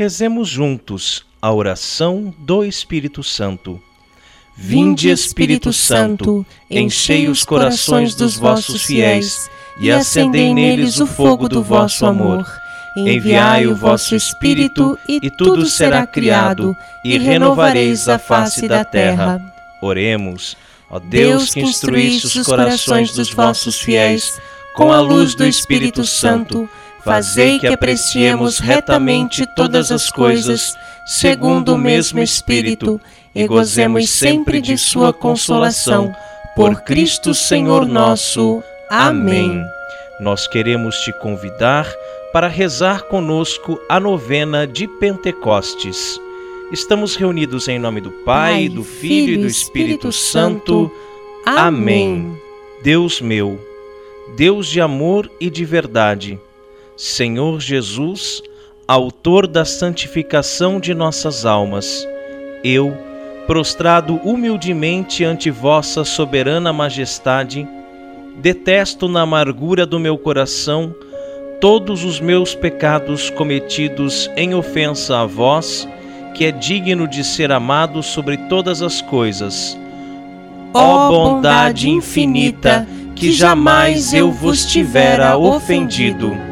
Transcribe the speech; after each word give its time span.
Rezemos 0.00 0.48
juntos 0.48 1.26
a 1.42 1.52
oração 1.52 2.34
do 2.38 2.64
Espírito 2.64 3.22
Santo. 3.22 3.78
Vinde, 4.56 5.10
Espírito 5.10 5.74
Santo, 5.74 6.46
enchei 6.70 7.28
os 7.28 7.44
corações 7.44 8.14
dos 8.14 8.34
vossos 8.34 8.84
fiéis 8.84 9.50
e 9.78 9.90
acendei 9.90 10.54
neles 10.54 11.00
o 11.00 11.06
fogo 11.06 11.50
do 11.50 11.62
vosso 11.62 12.06
amor. 12.06 12.50
Enviai 12.96 13.66
o 13.66 13.76
vosso 13.76 14.16
Espírito 14.16 14.98
e 15.06 15.30
tudo 15.30 15.66
será 15.66 16.06
criado 16.06 16.74
e 17.04 17.18
renovareis 17.18 18.08
a 18.08 18.18
face 18.18 18.66
da 18.66 18.82
terra. 18.82 19.38
Oremos, 19.82 20.56
ó 20.90 20.98
Deus 20.98 21.52
que 21.52 21.60
instruísse 21.60 22.38
os 22.38 22.46
corações 22.46 23.12
dos 23.12 23.28
vossos 23.28 23.78
fiéis 23.78 24.40
com 24.74 24.94
a 24.94 25.00
luz 25.00 25.34
do 25.34 25.44
Espírito 25.44 26.06
Santo 26.06 26.66
Fazei 27.04 27.58
que 27.58 27.66
apreciemos 27.66 28.58
retamente 28.58 29.46
todas 29.56 29.90
as 29.90 30.10
coisas, 30.10 30.76
segundo 31.06 31.74
o 31.74 31.78
mesmo 31.78 32.20
Espírito, 32.20 33.00
e 33.34 33.46
gozemos 33.46 34.10
sempre 34.10 34.60
de 34.60 34.76
Sua 34.76 35.12
consolação. 35.12 36.14
Por 36.54 36.82
Cristo 36.82 37.32
Senhor 37.32 37.86
nosso. 37.86 38.62
Amém. 38.90 39.62
Nós 40.20 40.46
queremos 40.46 40.96
te 40.96 41.12
convidar 41.12 41.90
para 42.32 42.48
rezar 42.48 43.02
conosco 43.02 43.80
a 43.88 43.98
novena 43.98 44.66
de 44.66 44.86
Pentecostes. 44.86 46.20
Estamos 46.70 47.16
reunidos 47.16 47.66
em 47.66 47.78
nome 47.78 48.00
do 48.00 48.10
Pai, 48.10 48.52
Pai 48.52 48.68
do 48.68 48.84
Filho 48.84 49.34
e 49.34 49.36
do 49.38 49.46
Espírito, 49.46 50.08
Espírito 50.08 50.12
Santo. 50.12 50.92
Amém. 51.46 52.36
Deus 52.82 53.20
meu, 53.20 53.58
Deus 54.36 54.68
de 54.68 54.80
amor 54.80 55.30
e 55.40 55.50
de 55.50 55.64
verdade, 55.64 56.38
Senhor 56.96 57.60
Jesus, 57.60 58.42
Autor 58.90 59.46
da 59.46 59.64
santificação 59.64 60.80
de 60.80 60.92
nossas 60.92 61.46
almas, 61.46 62.04
eu, 62.64 62.92
prostrado 63.46 64.16
humildemente 64.24 65.24
ante 65.24 65.48
vossa 65.48 66.04
soberana 66.04 66.72
majestade, 66.72 67.68
detesto 68.38 69.06
na 69.06 69.20
amargura 69.20 69.86
do 69.86 70.00
meu 70.00 70.18
coração 70.18 70.92
todos 71.60 72.02
os 72.02 72.18
meus 72.18 72.52
pecados 72.52 73.30
cometidos 73.30 74.28
em 74.36 74.56
ofensa 74.56 75.18
a 75.18 75.24
vós, 75.24 75.88
que 76.34 76.44
é 76.44 76.50
digno 76.50 77.06
de 77.06 77.22
ser 77.22 77.52
amado 77.52 78.02
sobre 78.02 78.36
todas 78.48 78.82
as 78.82 79.00
coisas. 79.00 79.78
Ó 80.74 81.08
bondade 81.08 81.88
infinita, 81.88 82.88
que 83.14 83.30
jamais 83.30 84.12
eu 84.12 84.32
vos 84.32 84.66
tivera 84.66 85.38
ofendido 85.38 86.49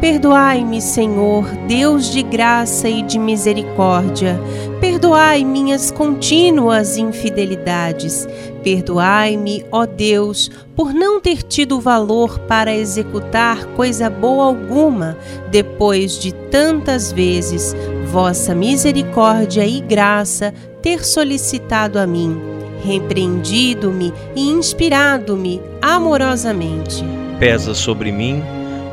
Perdoai-me, 0.00 0.80
Senhor, 0.82 1.46
Deus 1.66 2.12
de 2.12 2.22
graça 2.22 2.86
e 2.86 3.02
de 3.02 3.18
misericórdia. 3.18 4.38
Perdoai 4.78 5.42
minhas 5.42 5.90
contínuas 5.90 6.98
infidelidades. 6.98 8.28
Perdoai-me, 8.62 9.64
ó 9.72 9.86
Deus, 9.86 10.50
por 10.74 10.92
não 10.92 11.18
ter 11.18 11.42
tido 11.42 11.80
valor 11.80 12.38
para 12.40 12.74
executar 12.74 13.64
coisa 13.68 14.10
boa 14.10 14.44
alguma, 14.44 15.16
depois 15.50 16.18
de 16.18 16.32
tantas 16.50 17.10
vezes 17.10 17.74
vossa 18.12 18.54
misericórdia 18.54 19.66
e 19.66 19.80
graça 19.80 20.52
ter 20.82 21.06
solicitado 21.06 21.98
a 21.98 22.06
mim, 22.06 22.38
repreendido-me 22.84 24.12
e 24.36 24.50
inspirado-me 24.50 25.62
amorosamente. 25.80 27.02
Pesa 27.38 27.74
sobre 27.74 28.12
mim 28.12 28.42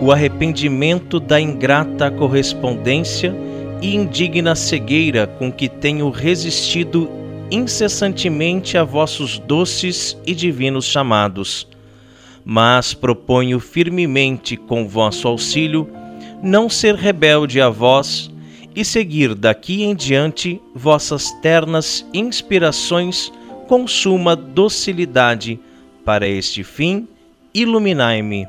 o 0.00 0.10
arrependimento 0.10 1.20
da 1.20 1.40
ingrata 1.40 2.10
correspondência 2.10 3.34
e 3.82 3.94
indigna 3.94 4.54
cegueira 4.54 5.26
com 5.26 5.52
que 5.52 5.68
tenho 5.68 6.08
resistido 6.10 7.10
incessantemente 7.50 8.78
a 8.78 8.84
vossos 8.84 9.38
doces 9.38 10.16
e 10.26 10.34
divinos 10.34 10.86
chamados. 10.86 11.68
Mas 12.44 12.94
proponho 12.94 13.60
firmemente, 13.60 14.56
com 14.56 14.88
vosso 14.88 15.28
auxílio, 15.28 15.88
não 16.42 16.70
ser 16.70 16.94
rebelde 16.94 17.60
a 17.60 17.68
vós 17.68 18.30
e 18.74 18.84
seguir 18.84 19.34
daqui 19.34 19.82
em 19.82 19.94
diante 19.94 20.60
vossas 20.74 21.30
ternas 21.42 22.06
inspirações 22.14 23.30
com 23.68 23.86
suma 23.86 24.34
docilidade. 24.34 25.60
Para 26.04 26.26
este 26.26 26.62
fim, 26.62 27.06
iluminai-me. 27.52 28.46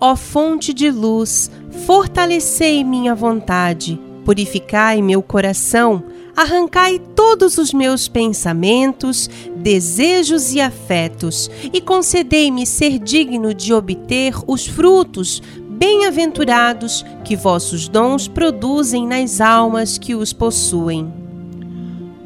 Ó 0.00 0.16
fonte 0.16 0.72
de 0.72 0.90
luz, 0.90 1.50
fortalecei 1.84 2.82
minha 2.82 3.14
vontade, 3.14 4.00
purificai 4.24 5.02
meu 5.02 5.22
coração, 5.22 6.02
arrancai 6.34 6.98
todos 7.14 7.58
os 7.58 7.74
meus 7.74 8.08
pensamentos, 8.08 9.28
desejos 9.56 10.54
e 10.54 10.60
afetos, 10.60 11.50
e 11.70 11.82
concedei-me 11.82 12.64
ser 12.64 12.98
digno 12.98 13.52
de 13.52 13.74
obter 13.74 14.34
os 14.46 14.66
frutos 14.66 15.42
bem-aventurados 15.68 17.04
que 17.22 17.36
vossos 17.36 17.86
dons 17.86 18.26
produzem 18.26 19.06
nas 19.06 19.38
almas 19.38 19.98
que 19.98 20.14
os 20.14 20.32
possuem. 20.32 21.12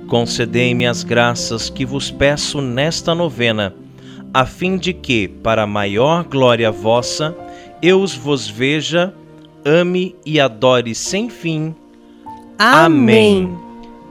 Concedei-me 0.06 0.87
as 0.87 1.03
graças 1.03 1.69
que 1.69 1.85
vos 1.85 2.09
peço 2.09 2.61
nesta 2.61 3.17
novena, 3.17 3.75
a 4.33 4.47
fim 4.47 4.77
de 4.77 4.93
que, 4.93 5.27
para 5.27 5.67
maior 5.67 6.23
glória 6.25 6.71
vossa, 6.71 7.35
eu 7.87 8.06
vos 8.06 8.49
veja, 8.49 9.15
ame 9.65 10.17
e 10.25 10.41
adore 10.41 10.95
sem 10.95 11.28
fim. 11.28 11.75
Amém. 12.59 13.45
Amém. 13.45 13.59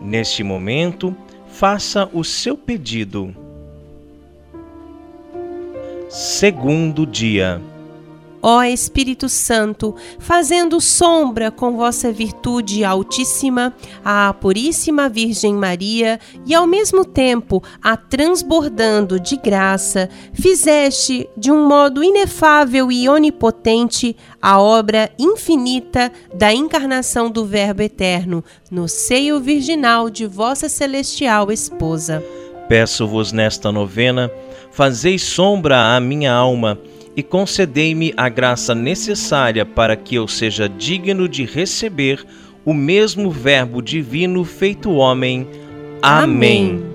Neste 0.01 0.43
momento, 0.43 1.15
faça 1.47 2.09
o 2.13 2.23
seu 2.23 2.57
pedido. 2.57 3.35
Segundo 6.09 7.05
dia 7.05 7.61
ó 8.43 8.61
Espírito 8.63 9.29
Santo, 9.29 9.95
fazendo 10.19 10.81
sombra 10.81 11.49
com 11.49 11.77
vossa 11.77 12.11
virtude 12.11 12.83
altíssima 12.83 13.73
à 14.03 14.33
Puríssima 14.33 15.07
Virgem 15.07 15.53
Maria 15.53 16.19
e 16.45 16.53
ao 16.53 16.67
mesmo 16.67 17.05
tempo 17.05 17.63
a 17.81 17.95
transbordando 17.95 19.17
de 19.17 19.37
graça, 19.37 20.09
fizeste 20.33 21.29
de 21.37 21.49
um 21.49 21.65
modo 21.65 22.03
inefável 22.03 22.91
e 22.91 23.07
onipotente 23.07 24.17
a 24.41 24.59
obra 24.59 25.09
infinita 25.17 26.11
da 26.35 26.53
encarnação 26.53 27.31
do 27.31 27.45
Verbo 27.45 27.81
eterno 27.81 28.43
no 28.69 28.89
seio 28.89 29.39
virginal 29.39 30.09
de 30.09 30.25
vossa 30.25 30.67
celestial 30.67 31.49
esposa. 31.49 32.21
Peço-vos 32.67 33.31
nesta 33.31 33.71
novena, 33.71 34.29
fazei 34.71 35.17
sombra 35.17 35.95
à 35.95 35.99
minha 35.99 36.33
alma 36.33 36.77
e 37.15 37.21
concedei-me 37.21 38.13
a 38.17 38.27
graça 38.29 38.73
necessária 38.73 39.65
para 39.65 39.95
que 39.95 40.15
eu 40.15 40.27
seja 40.27 40.67
digno 40.67 41.27
de 41.27 41.45
receber 41.45 42.25
o 42.65 42.73
mesmo 42.73 43.29
Verbo 43.29 43.81
divino 43.81 44.43
feito 44.43 44.91
homem. 44.91 45.47
Amém. 46.01 46.79
Amém. 46.79 46.93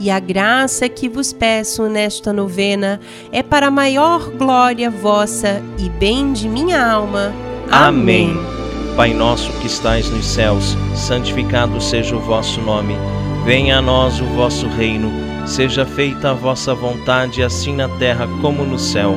E 0.00 0.10
a 0.10 0.18
graça 0.18 0.88
que 0.88 1.08
vos 1.08 1.32
peço 1.32 1.88
nesta 1.88 2.32
novena 2.32 2.98
é 3.30 3.42
para 3.42 3.68
a 3.68 3.70
maior 3.70 4.30
glória 4.30 4.90
vossa 4.90 5.62
e 5.78 5.88
bem 5.88 6.32
de 6.32 6.48
minha 6.48 6.84
alma. 6.84 7.32
Amém. 7.70 8.30
Amém. 8.30 8.62
Pai 8.96 9.14
nosso 9.14 9.50
que 9.60 9.66
estais 9.66 10.10
nos 10.10 10.26
céus, 10.26 10.76
santificado 10.94 11.80
seja 11.80 12.14
o 12.14 12.20
vosso 12.20 12.60
nome. 12.60 12.94
Venha 13.44 13.78
a 13.78 13.82
nós 13.82 14.20
o 14.20 14.24
vosso 14.24 14.66
reino. 14.68 15.10
Seja 15.46 15.86
feita 15.86 16.30
a 16.30 16.34
vossa 16.34 16.74
vontade, 16.74 17.42
assim 17.42 17.74
na 17.74 17.88
terra 17.88 18.28
como 18.40 18.64
no 18.64 18.78
céu. 18.78 19.16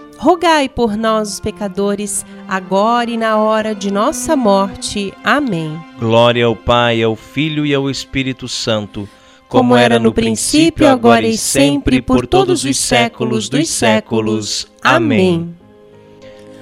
rogai 0.21 0.69
por 0.69 0.95
nós, 0.95 1.33
os 1.33 1.39
pecadores, 1.39 2.23
agora 2.47 3.09
e 3.09 3.17
na 3.17 3.37
hora 3.37 3.73
de 3.73 3.89
nossa 3.89 4.35
morte. 4.35 5.11
Amém. 5.23 5.83
Glória 5.97 6.45
ao 6.45 6.55
Pai, 6.55 7.01
ao 7.01 7.15
Filho 7.15 7.65
e 7.65 7.73
ao 7.73 7.89
Espírito 7.89 8.47
Santo, 8.47 9.09
como 9.49 9.75
era 9.75 9.97
no 9.97 10.13
princípio, 10.13 10.87
agora 10.87 11.25
e 11.25 11.35
sempre, 11.35 12.03
por 12.03 12.27
todos 12.27 12.63
os 12.63 12.77
séculos 12.77 13.49
dos 13.49 13.67
séculos. 13.67 14.67
Amém. 14.83 15.55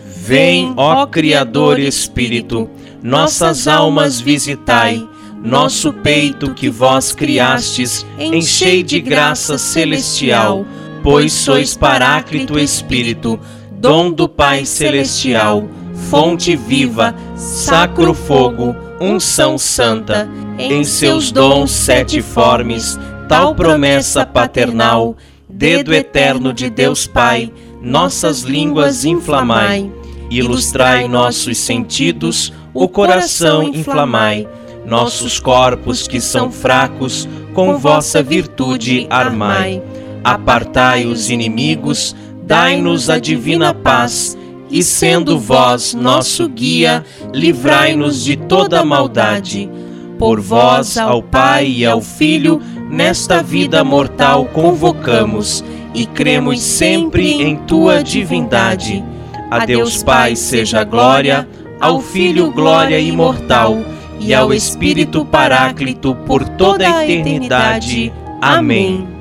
Vem, 0.05 0.73
ó 0.77 1.05
Criador 1.05 1.79
Espírito, 1.79 2.69
nossas 3.03 3.67
almas 3.67 4.21
visitai 4.21 5.05
nosso 5.43 5.93
peito 5.93 6.53
que 6.53 6.69
vós 6.69 7.13
criastes, 7.13 8.05
enchei 8.19 8.83
de 8.83 8.99
graça 8.99 9.57
celestial, 9.57 10.65
pois 11.03 11.33
sois 11.33 11.75
Paráclito 11.75 12.57
Espírito, 12.57 13.39
dom 13.71 14.11
do 14.11 14.27
Pai 14.27 14.65
Celestial, 14.65 15.67
fonte 16.09 16.55
viva, 16.55 17.15
sacro 17.35 18.13
fogo, 18.13 18.75
unção 18.99 19.57
santa, 19.57 20.29
em 20.57 20.83
seus 20.83 21.31
dons 21.31 21.71
sete 21.71 22.21
formes, 22.21 22.99
tal 23.27 23.55
promessa 23.55 24.25
paternal, 24.25 25.15
dedo 25.47 25.93
eterno 25.93 26.53
de 26.53 26.69
Deus 26.69 27.07
Pai, 27.07 27.51
nossas 27.81 28.41
línguas 28.41 29.05
inflamai, 29.05 29.91
ilustrai 30.29 31.07
nossos 31.07 31.57
sentidos, 31.57 32.53
o 32.73 32.87
coração 32.87 33.63
inflamai. 33.63 34.47
Nossos 34.85 35.39
corpos 35.39 36.07
que 36.07 36.19
são 36.19 36.51
fracos, 36.51 37.27
com 37.53 37.77
vossa 37.77 38.23
virtude 38.23 39.05
armai. 39.09 39.83
Apartai 40.23 41.05
os 41.05 41.29
inimigos, 41.29 42.15
dai-nos 42.43 43.09
a 43.09 43.19
divina 43.19 43.73
paz, 43.73 44.37
e 44.69 44.83
sendo 44.83 45.39
vós 45.39 45.93
nosso 45.93 46.47
guia, 46.47 47.03
livrai-nos 47.33 48.23
de 48.23 48.35
toda 48.35 48.83
maldade. 48.83 49.69
Por 50.17 50.39
vós, 50.39 50.97
ao 50.97 51.23
Pai 51.23 51.67
e 51.67 51.85
ao 51.85 52.01
Filho, 52.01 52.61
nesta 52.89 53.41
vida 53.41 53.83
mortal 53.83 54.45
convocamos, 54.45 55.63
e 55.93 56.05
cremos 56.05 56.61
sempre 56.61 57.41
em 57.41 57.55
tua 57.55 58.03
divindade. 58.03 59.03
A 59.49 59.65
Deus 59.65 60.03
Pai 60.03 60.35
seja 60.35 60.83
glória, 60.83 61.47
ao 61.79 62.01
Filho 62.01 62.51
glória 62.51 62.99
imortal 62.99 63.77
e 64.19 64.33
ao 64.33 64.53
Espírito 64.53 65.25
Paráclito 65.25 66.13
por 66.27 66.47
toda 66.47 66.97
a 66.97 67.03
eternidade. 67.03 68.13
Amém. 68.41 69.18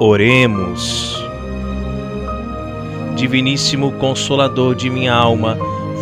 Oremos. 0.00 1.20
Diviníssimo 3.16 3.90
Consolador 3.92 4.76
de 4.76 4.88
minha 4.88 5.12
alma, 5.12 5.58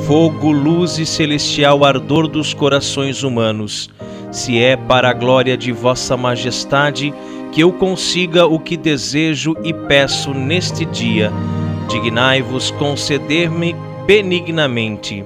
fogo, 0.06 0.52
luz 0.52 0.98
e 0.98 1.06
celestial 1.06 1.82
ardor 1.82 2.28
dos 2.28 2.52
corações 2.52 3.22
humanos, 3.22 3.88
se 4.30 4.58
é 4.58 4.76
para 4.76 5.08
a 5.08 5.14
glória 5.14 5.56
de 5.56 5.72
vossa 5.72 6.14
majestade 6.14 7.14
que 7.52 7.62
eu 7.62 7.72
consiga 7.72 8.46
o 8.46 8.60
que 8.60 8.76
desejo 8.76 9.56
e 9.64 9.72
peço 9.72 10.34
neste 10.34 10.84
dia, 10.84 11.32
dignai-vos 11.88 12.70
conceder-me 12.72 13.74
benignamente 14.06 15.24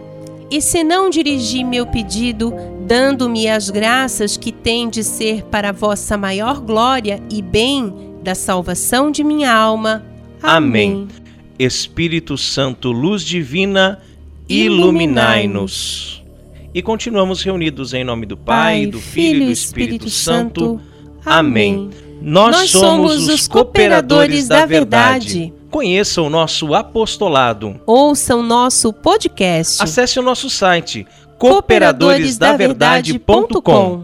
e 0.50 0.60
se 0.60 0.82
não 0.82 1.08
dirigi 1.08 1.62
meu 1.62 1.86
pedido, 1.86 2.52
dando-me 2.80 3.48
as 3.48 3.70
graças 3.70 4.36
que 4.36 4.50
têm 4.50 4.88
de 4.88 5.04
ser 5.04 5.44
para 5.44 5.70
vossa 5.70 6.18
maior 6.18 6.60
glória 6.60 7.22
e 7.30 7.40
bem 7.40 8.09
da 8.22 8.34
salvação 8.34 9.10
de 9.10 9.24
minha 9.24 9.52
alma. 9.52 10.04
Amém. 10.42 10.92
Amém. 10.92 11.08
Espírito 11.58 12.38
Santo, 12.38 12.90
luz 12.90 13.22
divina, 13.22 14.00
iluminai-nos. 14.48 16.22
E 16.72 16.80
continuamos 16.80 17.42
reunidos 17.42 17.92
em 17.92 18.04
nome 18.04 18.24
do 18.24 18.36
Pai, 18.36 18.82
Pai 18.82 18.86
do 18.86 18.98
Filho 18.98 19.42
e 19.42 19.46
do 19.46 19.52
Espírito, 19.52 20.06
Espírito 20.06 20.10
Santo. 20.10 20.80
Amém. 21.24 21.90
Nós, 22.22 22.56
Nós 22.56 22.70
somos 22.70 23.28
os 23.28 23.48
cooperadores 23.48 24.48
da 24.48 24.64
verdade. 24.64 25.52
Conheça 25.70 26.22
o 26.22 26.30
nosso 26.30 26.74
apostolado. 26.74 27.80
Ouça 27.86 28.34
o 28.36 28.42
nosso 28.42 28.92
podcast. 28.92 29.82
Acesse 29.82 30.18
o 30.18 30.22
nosso 30.22 30.50
site 30.50 31.06
cooperadoresdaverdade.com. 31.38 34.02